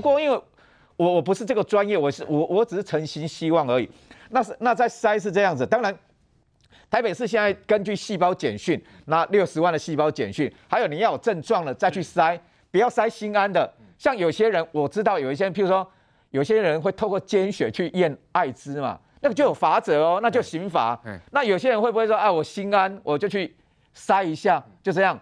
[0.00, 0.42] 不过因为
[0.96, 3.88] 我我不是这个专业，我是我我只是诚心希望而已。
[4.30, 5.96] 那是那在筛是这样子，当然
[6.90, 12.38] 台北市现在根据细胞简讯，那六十万的细胞简讯，还有你要有症状了再去筛，
[12.70, 13.72] 不要筛心安的。
[13.96, 15.86] 像有些人我知道有一些人，譬如说
[16.30, 21.00] 有些人会透过捐血去验艾滋嘛，那个就有罚则哦，那就刑罚。
[21.32, 23.56] 那有些人会不会说啊，我心安我就去
[23.96, 25.18] 筛一下，就这样，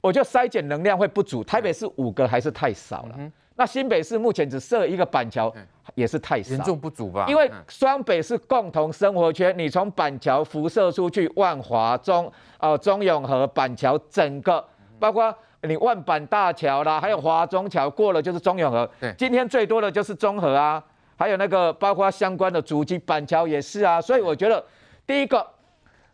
[0.00, 1.42] 我就筛检能量会不足。
[1.42, 3.18] 台北市五个还是太少了，
[3.60, 5.54] 那新北市目前只设一个板桥，
[5.94, 7.26] 也是太少，严重不足吧？
[7.28, 14.64] 因为双北是共同生活圈，你从板桥辐射出去，万华中呃中永和板桥整个，
[14.98, 15.30] 包括
[15.64, 18.90] 你万板大桥啦，还有华中桥过了就是中永和。
[18.98, 20.82] 对，今天最多的就是中和啊，
[21.18, 24.00] 还有那个包括相关的主机，板桥也是啊。
[24.00, 24.64] 所以我觉得
[25.06, 25.46] 第一个。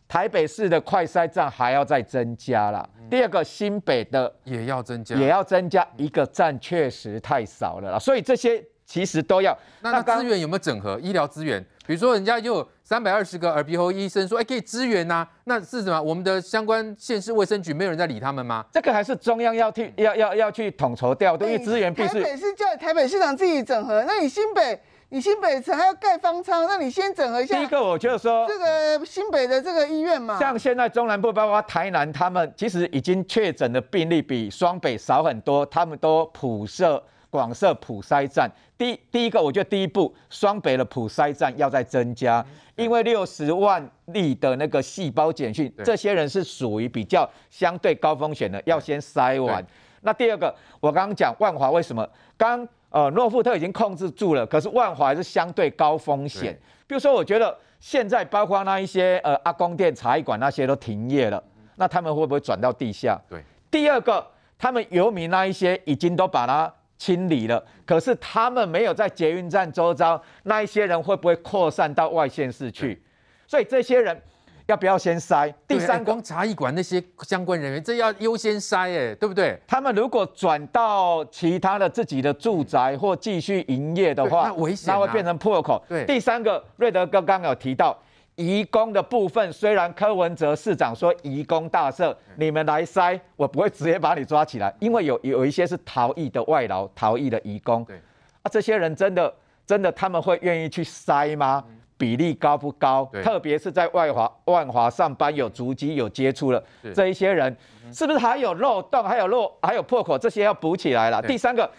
[0.09, 2.89] 台北市的快筛站还要再增加了。
[3.11, 7.99] 第二个，新北的也要增加，也要增加一个站，确实太少了。
[7.99, 9.57] 所以这些其实都要。
[9.81, 10.99] 那那资源有没有整合？
[11.01, 15.27] 医疗资源，比如说人家就有三百二十个耳鼻喉医生说，哎，可以支援呐。
[15.45, 16.01] 那是什么？
[16.01, 18.65] 我们的相关县市卫生局没有人在理他们吗？
[18.73, 22.23] 这个还是中央要去要要要去统筹调度，因为资源必须。
[22.23, 24.81] 台北市叫台北市长自己整合，那你新北？
[25.17, 27.57] 你新北城还要盖方舱，那你先整合一下。
[27.57, 38.47] 第一个，我觉得说这个新北的这个医院嘛，像现在中南部包括台南，他们其实已经确诊的病例比双北少很多，他们都普设广设普筛站。
[38.77, 49.65] 第第一个，我觉得第一步，双北的普筛站要再增加，因为六十万例的那个细胞简讯，这些人是属于比较相对高风险的，要先筛完。
[50.03, 52.69] 那第二个，我刚刚讲万华为什么刚。
[52.97, 56.59] 呃，诺富特已经控制住了，可是万华还是相对高风险。
[56.87, 63.21] 比如说，我觉得现在包括那一些呃阿公店、茶艺馆那些都停业了，那他们会不会转到地下？
[63.29, 63.43] 对。
[63.71, 73.03] 第二个，他们游民那一些已经都把它清理了，可是他们没有在捷运站周遭，那一些人会不会扩散到外县市去？
[73.47, 74.19] 所以这些人。
[74.67, 75.53] 要不要先筛？
[75.69, 79.57] 第三，光茶艺馆那些相关人员，这要优先筛，哎，对不对？
[79.67, 85.81] 他们如果转到其他的自己的住宅或继续营业的话，那危险，那会变成破口。
[85.89, 86.05] 对。
[86.05, 87.97] 第三个，瑞德哥刚刚有提到
[88.35, 97.85] 移工的部分，虽然柯文哲市长说移工大赦，你们来筛，我不会直接把你抓起来，因为有有一些是逃逸的外劳、逃逸的移工。
[97.85, 97.97] 对。
[98.43, 99.33] 啊，这些人真的
[99.65, 101.65] 真的他们会愿意去筛吗？
[101.99, 103.09] 比例高不高？
[103.23, 106.63] 特别是在外华万华上班有足迹有接触了
[106.95, 107.55] 这一些人，
[107.93, 109.03] 是不是还有漏洞？
[109.03, 110.19] 还有漏还有破口？
[110.19, 111.23] 这些要补起来了。
[111.23, 111.71] 第三个，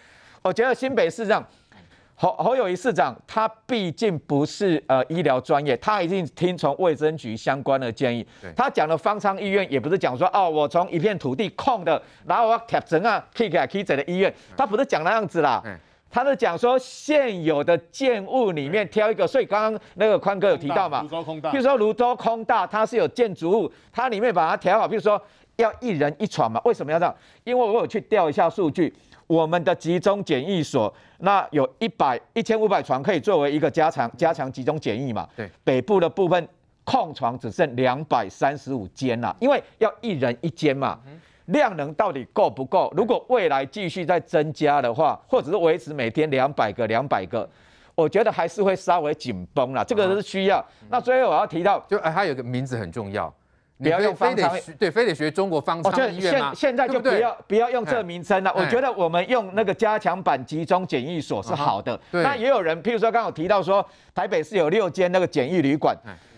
[0.41, 1.45] 我觉得新北市长
[2.15, 8.25] 侯侯友宜市长，他毕竟不是呃医疗专业，他一定听从卫生局相关的建议。
[8.55, 15.61] 他讲的方舱医院也不是讲说哦，我从一片土地空的，然后我要贴整啊，K 给 K 的医院，他不是讲那样子啦。
[16.09, 21.03] 他是讲说现有的建物里面挑一个，所以刚刚那个宽哥有提到嘛，
[21.51, 25.21] 譬如说泸州空大，它是有建筑物，它里面把它调好，譬如说
[25.57, 27.15] 要一人一床嘛，为什么要这样？
[27.43, 28.93] 因为我有去调一下数据，
[29.27, 36.47] 我们的集中检疫所那有一百一千五百床可以作为一个加强加强集中检疫嘛，对，北部的部分
[36.83, 40.99] 空床只剩两百三十五间了，因为要一人一间嘛。
[41.47, 42.91] 量能到底够不够？
[42.95, 47.47] 如果未来继续再增加的话，或者是维持每天两百个、两百个，
[47.95, 49.83] 我觉得还是会稍微紧绷了。
[49.83, 50.63] 这个是需要。
[50.89, 53.33] 那最后我要提到，就哎，它有个名字很重要，
[53.81, 56.51] 不要用方舱，对，非得学中国方舱医院吗？
[56.53, 58.51] 现现在就不要不要用这个名称了。
[58.55, 61.99] 我觉得我们用那个加强版集中检疫所是好的。
[62.11, 65.95] 那也有人，譬如说刚刚有提到说，台北市有六间那个检疫旅馆，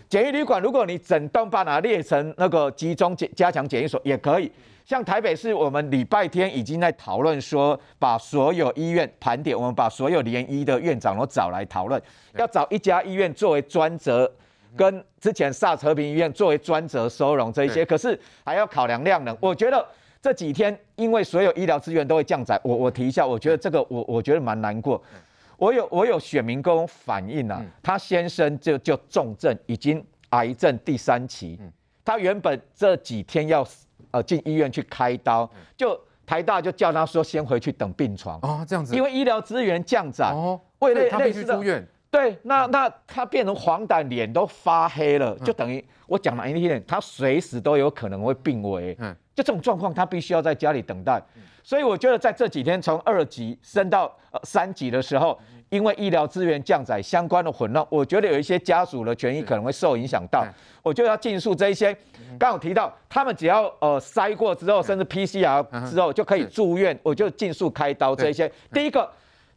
[0.09, 4.51] 检疫旅馆如果你整栋把它列成那个集中检加强检疫所也可以。
[4.83, 12.01] 像台北市，我们礼拜天已经在讨论说，把所有医院盘点，我们把所有联医的院长都找来讨论，
[12.33, 14.29] 要找一家医院作为专责，
[14.75, 19.37] 跟之前 SARS 和平医院作为专责收容这一些，可是还要考量量能。
[19.39, 19.85] 我觉得
[20.19, 24.99] 这几天因为所有医疗资源都会降载，我我提一下，我觉得这个我我觉得蛮难过。
[25.59, 31.59] 我有我有选民跟我反映啊，他先生就就重症，已经癌症第三期，
[32.03, 33.63] 他原本这几天要。
[34.11, 35.47] 呃，进医院去开刀，
[35.77, 35.95] 就
[36.25, 51.21] 台大就叫他说先回去等病床哦，这样子，因为医疗资源降载哦，为了他必须住院，对，那那他变成黄疸，脸都发黑了，就等于我讲了一点，他随时都有可能会病危，嗯，就这种状况，他必须要在家里等待，
[51.63, 55.39] 所以我觉得在这几天从二级升到呃三级的时候。
[55.69, 60.43] 因为医疗资源降载相关的混乱，我觉得有一些家属的权益可能会受影响到。
[60.81, 61.95] 我就要尽速这一些，
[62.39, 68.51] 刚好提到他们只要呃筛过之后，甚至 PCR 之后就可以住院，我就尽速开刀这一些。
[68.73, 69.07] 第一个，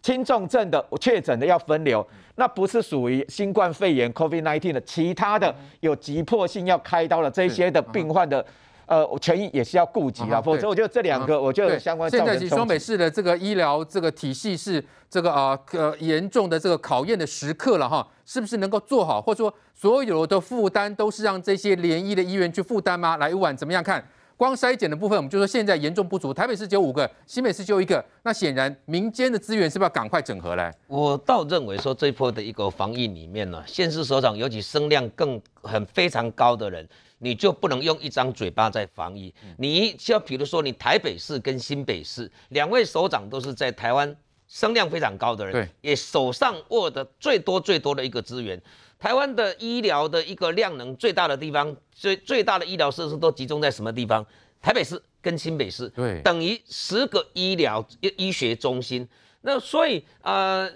[0.02, 8.44] 轻重症的确诊的要分流，那不是属于新冠肺炎 COVID-19 的其他的有急迫性要开刀的这些的病患的。
[8.84, 12.10] 呃，权益也是要顾及啊，否则我觉得这两个，我觉得相关。
[12.10, 23.16] 现在其实双北市的这个医疗这个体系是这个啊呃严重的这个考验的时刻了哈，是不是能够做好，或者说所有的负担都是让这些联医的医院去负担吗？
[23.16, 24.04] 来，婉怎么样看？
[24.42, 30.68] 光筛检的部分，我们就说现在严重不足，台北市只有五个，新北市就一个，那显然民间的资源是不是要赶快整合嘞？
[30.88, 36.84] 我倒认为说这波的一个防疫里面呢，县市首长尤其声量更很非常高的人。
[37.18, 44.12] 你就不能用一张嘴巴在防疫，你像比如说你台北市跟新北市两位首长都是在台湾
[44.52, 48.60] 声量非常高的人，对，也手上握的最多最多的一个资源。
[48.98, 54.24] 台湾的医疗的一个量能最大的地方，最最大的医疗设施都集中在什么地方？
[54.60, 59.08] 台北市跟新北市，对，等于十个医疗医医学中心。
[59.40, 60.70] 那所以呃，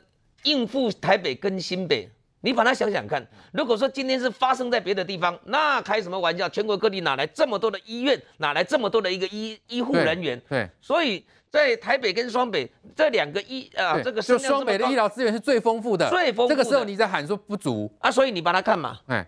[0.45, 2.11] 应付台北跟新北。
[2.43, 6.49] 你把它想想看，如果说今天是发生在别的地方，那开什么玩笑？
[6.49, 8.21] 全国各地哪来这么多的医院？
[8.37, 10.41] 哪来这么多的一个医医护人员？
[10.49, 11.25] 对，对，所以
[11.57, 16.55] 在台北跟双北这两个医啊，这个就双北的医疗资源是最丰富的，最丰富的。
[16.55, 19.01] 这个时候你在喊说不足啊，所以你把它看嘛。
[19.07, 19.27] 哎，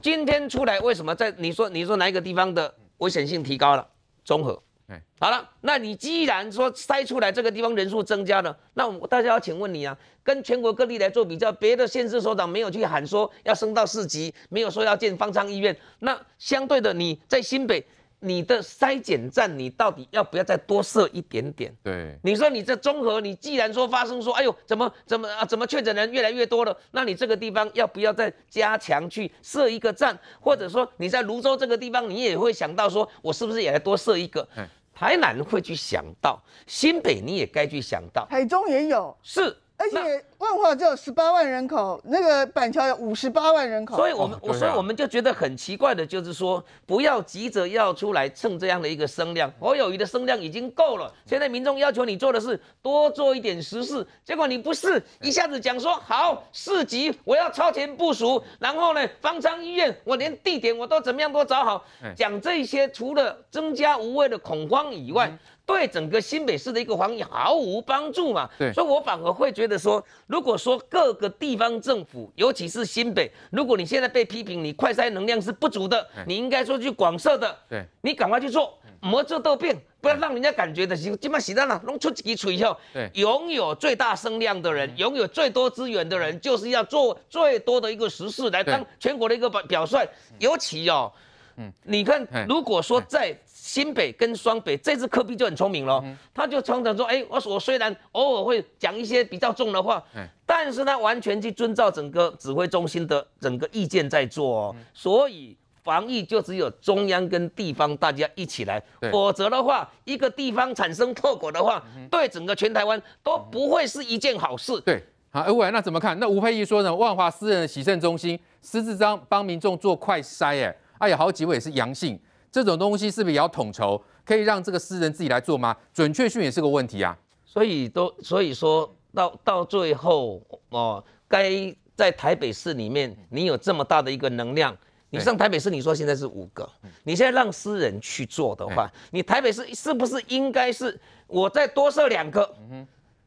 [0.00, 3.86] 今天出来为什么在你说你说哪一个地方的危险性提高了？
[4.24, 4.62] 综合。
[4.88, 17.84] 哎，好了，那你既然说筛出来这个地方人数增加了，那我大家要请问你啊，跟全国各地来做比较，别的县市首长没有去喊说要升到四级，没有说要建方舱医院，那相对的你在新北，
[18.20, 21.74] 你的筛检站你到底要不要再多设一点点？
[21.82, 34.48] 对，你说你这综合，你既然说发生说，哎呦，怎么怎么啊，怎么确诊人越来越多了，那你这个地方要不要再加强去设一个站，或者说你在泸州这个地方，你也会想到说我是不是也来多设一个？
[34.94, 39.54] 台南会去想到，新北你也该去想到，台中也有，是。
[39.78, 61.84] 而且万华只有十八万人口，那个板桥有五十八万人口，所以我们我所以我们就觉得很奇怪的，就是说不要急着要出来蹭这样的一个声量，侯友宜的声量已经够了，现在民众要求你做的是多做一点实事，结果你不是一下子讲说好市级我要超前部署，然后呢方舱医院我连地点我都怎么样都找好，
[62.16, 65.30] 讲这些除了增加无谓的恐慌以外。
[65.66, 68.48] 对整个新北市的一个防疫毫无帮助嘛？
[68.56, 90.08] 对，所以我反而会觉得说，如果说各个地方政府，尤其是新北，如果你现在被批评你快筛能量是不足的，你应该说去广设的，对，你赶快去做，莫做豆变，不要让人家感觉的是基本洗单了，弄出几锤以后，对，拥有最大声量的人，拥有最多资源的人，就是要做最多的一个实事来当全国的一个表表率，
[90.38, 91.12] 尤其哦，
[91.56, 93.36] 嗯，你看，如果说在。
[93.66, 96.00] 新北跟双北这次科比就很聪明了，
[96.32, 100.00] 他就常常说，哎，我我虽然偶尔会讲一些比较重的话，
[100.46, 108.80] 但是他完全去遵照整个指挥中心的整个意见在做哦，所以防疫就只有中央跟地方大家一起来，
[109.10, 114.80] 否则的话，一个地方产生破果的话，对整个全台湾都不会是一件好事。
[114.82, 116.16] 对，好，哎，喂，那怎么看？
[116.20, 116.94] 那吴佩仪说呢？
[116.94, 122.18] 万华私人的洗肾中心私自帮帮民众做快筛，哎，哎呀，好几位是阳性。
[122.50, 124.02] 这种东西是不是也要统筹？
[124.24, 125.76] 可以让这个私人自己来做吗？
[125.92, 127.16] 准确性也是个问题啊。
[127.44, 134.74] 所以都所以说到到最后哦，该在台北市里面，你有这么大的一个能量，
[135.10, 136.68] 你上台北市，你说现在是五个，
[137.04, 142.54] 你现在让私人去做的话，你台北市是不是应该是我再多设两个？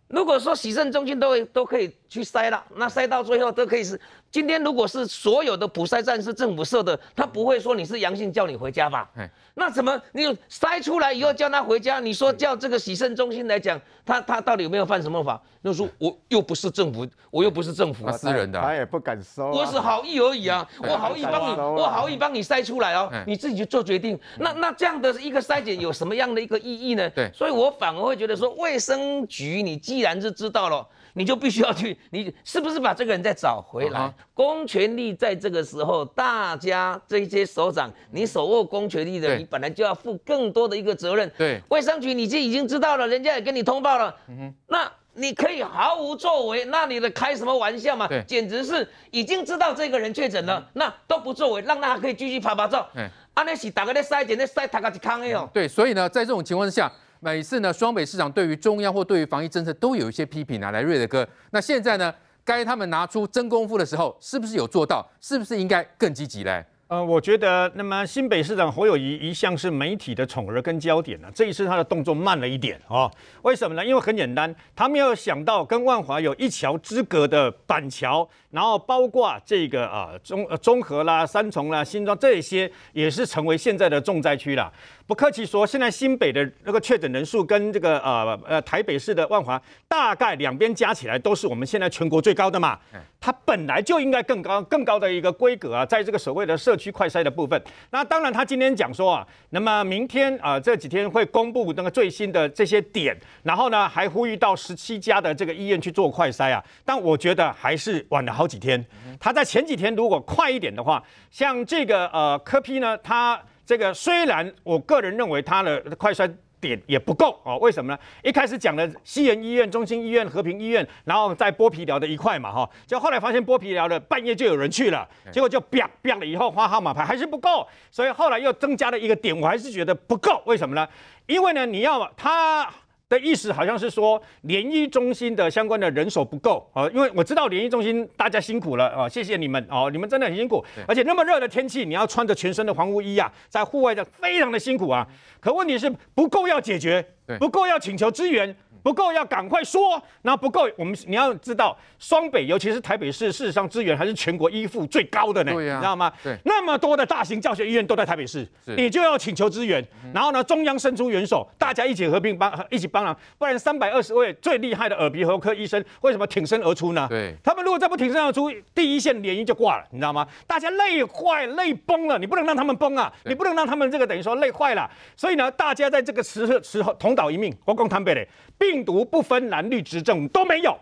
[0.08, 4.00] 如果说洗肾中心都都可以去筛了，那筛到最后都可以是。
[4.32, 9.10] 今天如果是所有的普筛站是政府设的，他不会说你是阳性叫你回家吧？
[9.56, 12.00] 那怎么你筛出来以后叫他回家？
[12.00, 15.42] 你说叫这个洗肾中心来讲，他他到底有没有犯什么法？
[15.63, 19.50] 就说我又不是政府，我又不是政府，他私人的，他也不敢收。
[19.51, 24.20] 我是好意而已啊，我好意帮你，我好意帮你筛出来哦，你自己去做决定。
[24.38, 27.10] 那那这样的一个筛检有什么样的一个意义呢？
[27.12, 30.88] 对，所以我反而会觉得说，卫生局你既然是知道了。
[31.13, 34.13] 你就必须要去， 你是不是把这个人再找回来？
[34.34, 41.30] 公权力在这个时候，大家这些首长，你手握公权力的，你本来就要负更多的一个责任。
[41.38, 44.16] 对，卫生局你就已经知道了，人家也跟你通报了。
[44.28, 48.08] 嗯哼，那你可以毫无作为，那你的开什么玩笑嘛？
[48.08, 52.88] 对，简直是已经知道这个人确诊了，那都不作为，让他可以继续拍拍照。
[52.96, 55.50] 嗯，啊，那是大家在筛检，在筛他个一康的哦。
[55.54, 56.92] 对，所以呢，在这种情况之下。
[57.22, 61.28] 每次呢，双北市长对于中央或对于防疫政策都有一些批评啊，来瑞德哥。
[61.52, 62.14] 那现在呢，
[62.46, 65.06] 该他们拿出真功夫的时候，是不是有做到？
[65.20, 66.64] 是不是应该更积极嘞？
[66.88, 73.12] 呃，我觉得那么新北市长侯友谊一向是媒体的宠儿跟焦点呢、啊，这一次他的动作慢了一点哦。
[73.44, 73.86] 为什么呢？
[73.86, 84.74] 因为很简单，他没有想到跟万华有一桥之隔的板桥，然后包括这个啊中呃中和啦、三重啦、新庄这些，也是成为现在的重灾区了。
[85.10, 92.78] 不客气说，现在新北的那个确诊人数跟这个呃呃台北市的万华，大概两边加起来都是我们现在全国最高的嘛。
[93.20, 97.60] 它本来就应该更高更高的一个规格啊，在这个所谓的社区快筛的部分。
[97.89, 106.63] 那当然，他今天讲说啊，那么明天啊这几天会公布那个最新的这些点，然后呢还呼吁到十七家的这个医院去做快筛啊。
[106.86, 108.86] 但我觉得还是晚了好几天。
[109.20, 113.42] 他在前几天如果快一点的话，像这个呃科批呢，他。
[113.70, 116.28] 这个虽然我个人认为它的快衰
[116.60, 118.00] 点也不够哦，为什么呢？
[118.24, 130.90] 一开始讲了西园医院、中心医院、和平医院，然后在剥皮疗的一块嘛哈，就后来发现剥皮疗的半夜就有人去了，结果就啪啪了以后发号码牌还是不够，所以后来又增加了一个点，我还是觉得不够，为什么呢？
[131.28, 132.68] 因为呢，你要他。
[133.10, 145.08] 的意思好像是说联谊中心的相关的人手不够啊，因为我知道联谊中心大家辛苦了啊，谢谢你们哦，你们真的很辛苦，而且那么热的天气，你要穿着全身的防护衣啊，在户外的非常的辛苦啊。
[145.39, 147.04] 可问题是不够要解决，
[147.39, 148.56] 不够要请求支援。
[148.83, 156.12] 不够要赶快说，那不够，我们你要知道，双北尤其是台北市，事实上资源还是全国依附最高的呢，你知道吗？
[156.24, 167.07] 对，那么多的大型教学医院都在台北市，你就要请求支援，然后呢，中央伸出援手，大家一起合并帮，一起帮忙，不然三百二十位最厉害的耳鼻喉科医生为什么挺身而出呢？
[167.09, 170.27] 对，他们如果再不挺身而出，第一线联医就挂了，你知道吗？
[170.48, 178.25] 大家累坏、累崩了，你不能让他们崩啊，你不能让他们这个等于说累坏了，所以呢，大家在这个时时候同岛一命，我讲坦白的。
[178.60, 180.78] 病毒不分蓝绿执政都没有，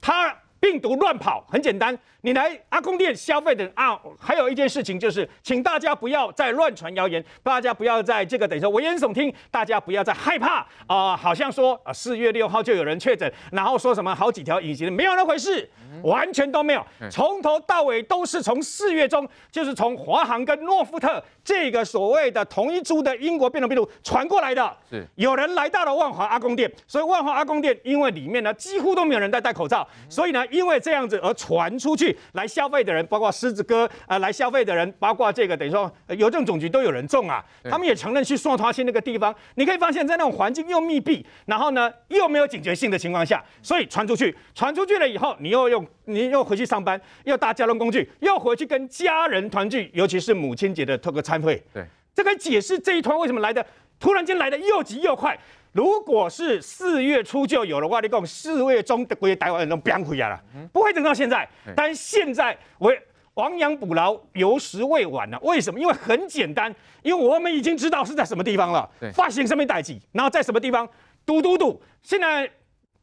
[0.00, 1.98] 他病毒乱跑，很简单。
[2.24, 15.68] 你来阿公店消费的啊，还有一件事情就是，请大家不要再乱传谣言，大家不要在这个等于说危言耸听，大家不要再害怕啊、呃，好像说啊四月六号就有人确诊，然后说什么好几条隐形的，没有那回事，
[16.04, 25.04] 完全都没有，从头到尾都是从四月中，就是从华航跟诺富特这个所谓的同一株的英国变种病毒传过来的，是。
[25.16, 32.16] 有人来到了万华阿公店，所以万华阿公店因为里面呢几乎都没有人在戴口罩，所以呢因为这样子而传出去。
[32.32, 37.44] 来消费的人，包括狮子哥啊、呃，来消费的人，包括这个等于说邮政总局都有人中啊。
[37.64, 51.62] 他们也承认去双塔区那个地方，你可以发现，在那种环境又密闭，然后呢又没有警觉性的情况下，所以传出去，传出去了以后，你又用你又回去上班，又搭交通工具，又回去跟家人团聚，尤其是母亲节的特个餐会。
[51.72, 53.64] 对，这可以解释这一团为什么来的
[53.98, 55.38] 突然间来的又急又快。
[55.72, 60.40] 如果是四月初就有的话，你讲四月中的归台湾人都变回来了，
[60.72, 61.48] 不会等到现在。
[61.74, 62.92] 但是现在我
[63.34, 65.38] 亡羊补牢，犹时未晚了。
[65.42, 65.80] 为什么？
[65.80, 70.88] 因为很简单，因为我们已经知道是在什么地方了，发行什么代际，然后在什么地方
[71.26, 71.82] 堵堵堵。
[72.02, 72.50] 现在。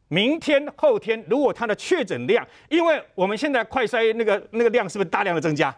[0.10, 5.74] 明天后天，如果它的确诊量，因为我们现在快筛那个那个量是不是大量的增加？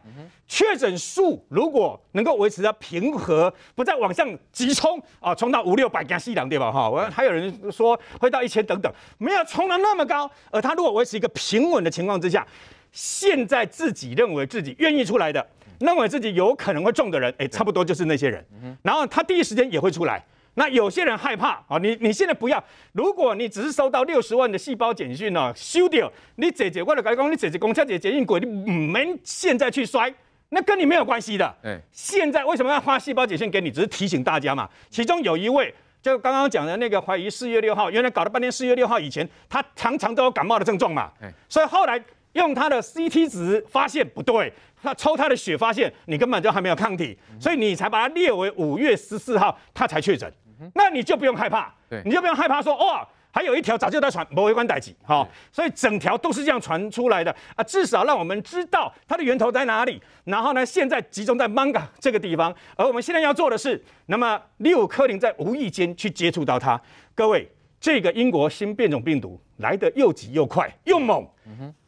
[0.48, 6.72] 确诊数如果能够维持在平和，不再往上急冲啊，冲到五六百加西两对吧？
[6.72, 10.30] 哈，我还有人说会到一千等等，没有冲到那么高。
[10.50, 12.46] 而它如果维持一个平稳的情况之下，
[12.92, 15.46] 现在自己认为自己愿意出来的，
[15.80, 18.46] 认为自己有可能会中的人，哎，差不多就是那些人。
[18.82, 20.24] 然后他第一时间也会出来。
[20.56, 22.62] 那有些人害怕啊，你你现在不要。
[22.92, 28.48] 如果你只是收到六十万的细胞简讯呢，收掉，你姐姐为了改工，你姐姐公车姐捷运轨，你
[28.88, 30.14] 没现在去摔，
[30.50, 31.56] 那跟你没有关系的。
[31.64, 33.72] 哎，现在为什么要发细胞简讯给你？
[33.72, 34.70] 只是提醒大家嘛。
[34.90, 41.10] 其中有一位，就刚刚讲的那个怀疑四月六号，原来搞了半天四月六号以前，他常常都有感冒的症状嘛。
[41.48, 41.98] 所以后来
[42.34, 50.32] 用他的 CT 值发现不对，他抽他的血发现你根本就还没有抗体，所以你才把它列为五月十四号他才确诊。
[50.76, 51.74] 那你就不用害怕，
[52.06, 60.00] 你就不用害怕说哦，还有一条早就在传，不为关系的，好，所以整条都是这样传出来的啊，至少让我们知道它的源头在哪里。
[60.26, 66.80] 然后呢，现在集中在 Manga 这个地方，而我们现在要做的是，那么你有可能在无意间去接触到它。
[67.16, 71.28] 各位，这个英国新变种病毒来得又急又快又猛，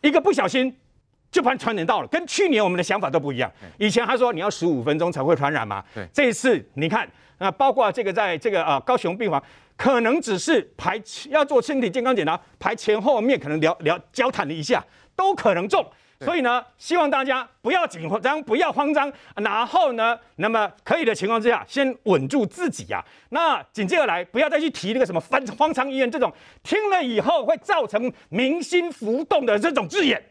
[0.02, 0.76] 一个不小心
[1.32, 3.50] 就把传染到了，跟去年我们的想法都不一样。
[3.78, 5.82] 以前他说你要十五分钟才会传染嘛，
[6.12, 7.08] 这一次你看。
[7.40, 9.44] 那包括这个，在这个啊高雄病房，
[9.76, 14.82] 可能只是排要做身体健康检查，排前后面可能聊聊交谈了一下，
[15.16, 15.86] 都可能中。
[16.24, 19.12] 所以呢，希望大家不要紧张，不要慌张。
[19.36, 23.06] 然后呢，那么可以的情况之下，先稳住自己呀、啊。
[23.30, 26.32] 那紧接着来，不要再去提那个什么方方舱医院这种，
[26.64, 30.22] 听了以后会造成民心浮动的这种字眼，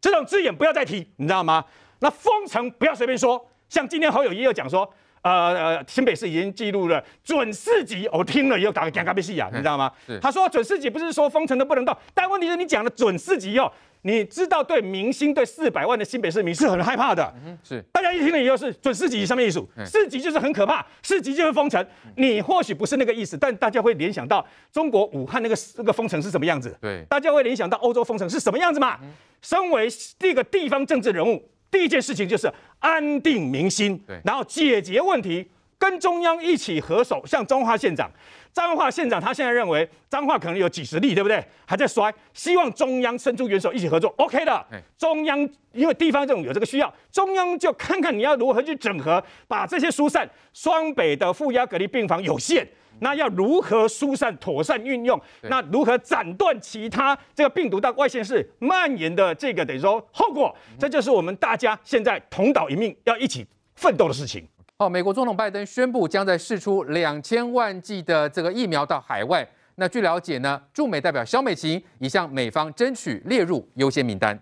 [0.00, 1.64] 这种字眼不要再提，你知道吗？
[2.00, 3.46] 那封城不要随便说。
[3.68, 4.90] 像今天侯友宜又讲说，
[5.22, 9.90] 呃呃，新北市已经记录了准四级，我听了又打个尴尬被戏啊，你知道吗？
[10.20, 13.70] 他说准四级不是说封城都不能动，但问题是你讲的准四级哦。
[14.02, 21.86] 你知道对明星对四百万的新北市民是很害怕的，嗯、是大家一听了以后是准四级上面一数，四级就是很可怕，四级就是封城。
[22.16, 28.98] 你或许不是那个意思，但大家会联想到中国武汉那个那个封城是什么样子，对，大家会联想到欧洲封城是什么样子嘛？
[29.42, 29.86] 身为
[30.18, 35.48] 这个地方政治人物，第一件事情就是安定民心，然后解决问题，
[35.78, 38.10] 跟中央一起合手，像彰化县长。
[38.52, 41.40] 彰化县长他现在认为彰化可能有几十例，对不对？
[41.64, 44.66] 还在衰，希望中央伸出援手一起合作，OK 的。
[44.98, 45.38] 中央
[45.72, 50.28] 因为地方这种有这个需要，中央就看看你要如何去整合，把这些疏散。
[50.52, 52.68] 双北的负压隔离病房有限，
[53.00, 55.20] 那要如何疏散、妥善运用？
[55.42, 60.54] 那如何斩断其他这个病毒到外线市蔓延的这个等于说后果？
[60.78, 64.46] 这就是我们大家现在同岛一命要一起奋斗的事情。
[64.78, 69.46] 哦，美国总统拜登宣布将在试出两千万剂的这个疫苗到海外。
[69.80, 74.38] 那据了解呢，驻美代表肖美琴已向美方争取列入优先名单。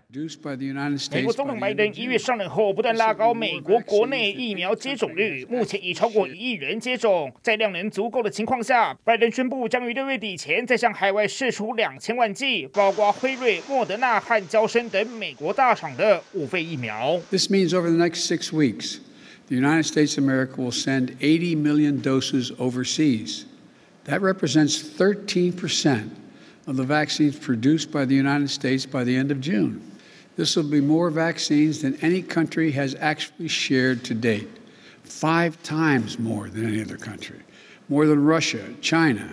[1.13, 7.33] 美国总统拜登一月上任后，不断拉高美国国内疫苗接种率，目前已超过一亿人接种。
[7.41, 17.17] 在量能足够的情况下，拜登宣布将于六月底前再向海外释出两千万剂，包括辉瑞、莫德纳和娇生等美国大厂的五费疫苗。
[17.31, 18.97] This means over the next six weeks.
[19.47, 23.45] The United States of America will send 80 million doses overseas.
[24.05, 26.09] That represents 13%
[26.67, 29.81] of the vaccines produced by the United States by the end of June.
[30.35, 34.47] This will be more vaccines than any country has actually shared to date,
[35.03, 37.39] five times more than any other country,
[37.89, 39.29] more than Russia, China,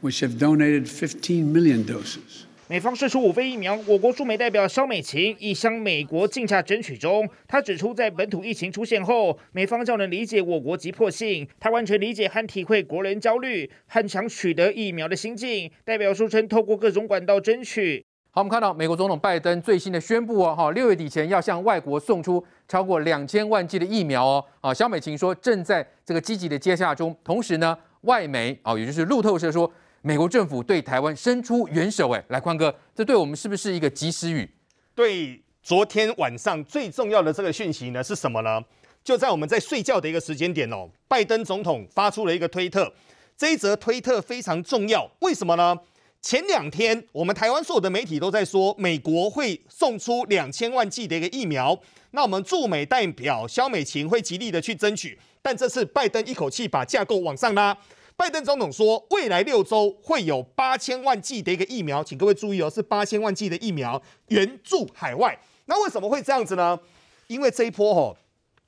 [0.00, 2.45] which have donated 15 million doses.
[2.68, 7.28] 美方释出五费疫苗，我国驻美代表肖美琴已向美国竞价争取中。
[7.46, 15.70] 他指出，在本土疫情出现后，美方较能理解我国急迫性，他完全理解和体会国人焦虑，很想取得疫苗的心境。
[15.84, 18.04] 代表书称，透过各种管道争取。
[18.32, 24.44] 好，我们看到美国总统拜登最新的宣布哦，哈，六月底前要向外国送出超过两千万剂的疫苗哦。
[24.60, 29.70] 啊，肖美琴说正在这个积极的接洽中，同时呢，外媒啊，也就是路透社说。
[30.06, 34.48] 美国政府对台湾伸出援手，哎，来宽哥，这对我们是不是一个及时雨？
[34.94, 38.62] 对，昨天晚上最重要的这个讯息呢是什么呢？
[39.02, 42.92] 就在我们在睡觉的一个时间点哦，拜登总统发出了一个推特，
[43.36, 45.76] 这一则推特非常重要，为什么呢？
[46.22, 51.76] 前两天我们台湾所有的媒体都在说，美国会送出两千万剂的一个疫苗，
[52.12, 57.76] 那我们驻美代表肖美琴会极力的去争取，但这次拜登一口气把架构往上拉。
[58.16, 65.38] 拜登总统说，未来六周会有八千万剂的一个疫苗，请各位注意哦，是八千万剂的疫苗援助海外。
[65.66, 66.78] 那为什么会这样子呢？
[67.26, 68.16] 因为这一波哦，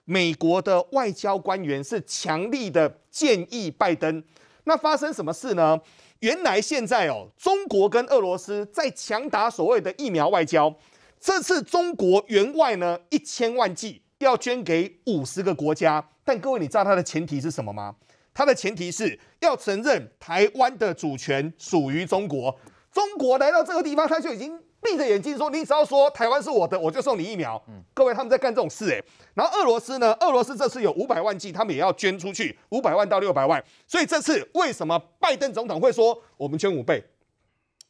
[0.05, 4.23] 美国的外交官员是强力的建议拜登。
[4.65, 5.81] 那发生什么事呢？
[6.21, 10.75] 原来现在哦，中国跟俄罗斯在强打所谓的疫苗外交。
[11.19, 17.97] 这次中国援外呢一千万剂要捐给五十个国家，但各位你知道它的前提是什么吗？
[18.39, 22.57] 它的前提是要承认台湾的主权属于中国。
[22.93, 29.03] 中国来到这个地方，他就已经闭着眼睛说：“你只要说台湾是我的，我就送你疫苗。”嗯各位他们在干这种事哎。
[29.35, 30.17] 然后俄罗斯呢？
[30.21, 33.61] 俄罗斯这次有五百万剂，他们也要捐出去，五百万到六百万。
[33.89, 37.03] 所以这次为什么拜登总统会说我们捐五倍？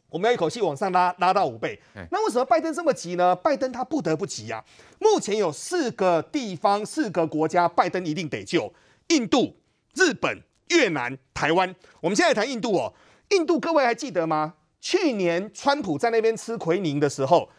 [0.09, 1.79] 我们要一口气往上拉，拉到五倍。
[2.11, 3.37] 那为什么拜登这么急呢？
[3.37, 4.65] 拜登他不得不急呀、啊。
[4.99, 8.73] 目前有四个地方、四个国家，拜登一定得救：
[9.09, 9.55] 印度。
[9.99, 12.95] 日本、越南、台湾，我们现在谈印度哦。
[13.31, 14.55] 印度各位还记得吗？
[14.81, 17.51] 去年川普在那边吃奎宁的时候，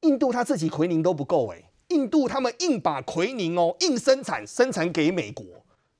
[0.00, 1.66] 印度他自己奎宁都不够诶。
[1.88, 5.44] 印度他们硬把奎宁哦硬生产，生产给美国。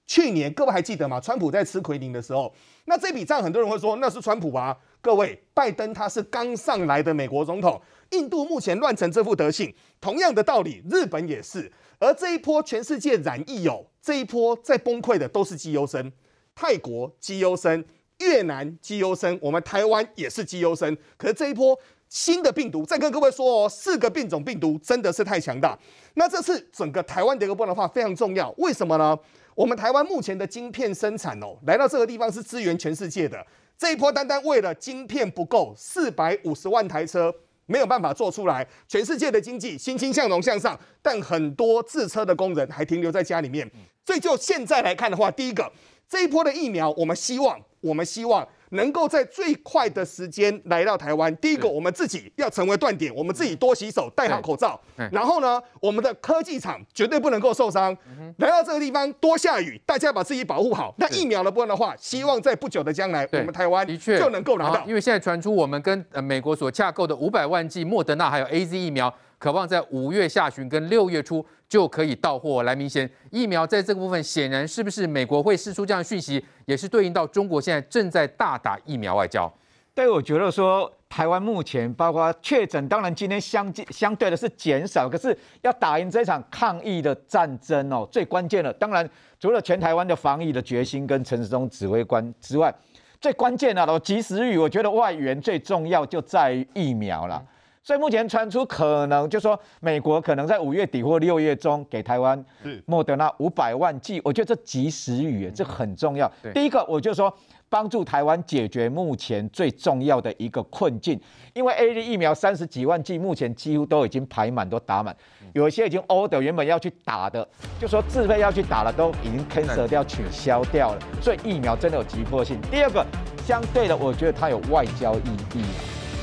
[0.07, 1.21] 去年各位还记得吗？
[1.21, 2.55] 川普在吃奎宁的时候，
[2.87, 4.77] 那这笔账很多人会说那是川普啊。
[5.03, 11.71] 各位，拜登他是刚上来的美国总统，印度目前乱成这副德性，同样的道理，日本也是。
[11.99, 16.13] 而这一波全世界染疫有这一波在崩溃的都是绩优生，
[16.55, 17.83] 泰国绩优生，
[18.19, 20.95] 越南绩优生，我们台湾也是绩优生。
[21.17, 21.79] 可是这一波
[22.11, 25.79] 新的病毒，再跟各位说哦，四个变种病毒真的是太强大。
[26.17, 29.19] 那这次整个台湾的一个变化非常重要，为什么呢？
[29.55, 33.43] 我们台湾目前的晶片生产哦，来到这个地方是支援全世界的。
[33.79, 37.35] 这一波单单为了晶片不够，四百五十万台车。
[37.67, 43.71] 没有办法做出来，全世界的经济欣欣向荣向上，但很多自车的工人还停留在家里面。
[44.05, 45.73] 所以就现在来看的话，第一个，
[46.09, 48.47] 这一波的疫苗，我们希望，我们希望。
[48.71, 54.81] 能够在最快的时间来到台湾，第一个，我们自己要成为断点，我们自己多洗手，戴好口罩。
[55.13, 57.97] 然后呢，我们的科技厂绝对不能够受伤。
[58.39, 60.95] 来到这个地方多下雨，大家把自己保护好。
[60.99, 64.85] 那疫苗的部分的话，希望在不久的将来，我们台湾的确就能够拿到。
[64.87, 69.13] 因为现在传出我们跟呃美国所架构的五百万剂莫德纳还有 AZ 疫苗，
[69.45, 72.63] 渴望在五月下旬跟六月初就可以到货。
[72.63, 79.53] 来明显，疫苗在这个部分显然是不是美国会释出这样的讯息，也是对应到中国现在正在大打疫苗外交。
[79.95, 89.07] 对，我觉得说台湾目前包括确诊，当然今天相相对的是减少，可是要打赢这场抗疫的战争哦，最关键的当然
[89.39, 92.75] 除了全台湾的防疫的决心跟陈时中指挥官之外，
[93.21, 97.45] 最关键的哦，及时雨，我觉得外援最重要就在于疫苗了。
[97.85, 102.43] 所以目前传出可能就说美国可能在五月底或六月中给台湾
[102.87, 106.31] 莫德纳五百万剂，我觉得这及时雨，这很重要。
[106.55, 107.31] 第一个，我就说
[107.69, 111.21] 帮助台湾解决目前最重要的一个困境，
[111.53, 115.15] 因为 AZ 疫苗三十几万剂，目前几乎都已经排满，都打满，
[115.53, 117.47] 有一些已经 order 原本要去打的，
[117.79, 122.59] 就说自费要去打了，都已经 cancel 掉取消掉了，所以疫苗真的有急迫性。
[122.71, 123.05] 第二个，
[123.47, 125.63] 相对的，我觉得它有外交意义，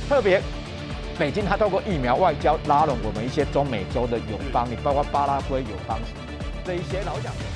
[0.10, 0.42] 特别。
[1.22, 6.00] 美金它透过疫苗外交拉拢我们一些中美洲的友邦，你包括巴拉圭友邦
[6.66, 7.51] 这一些老讲。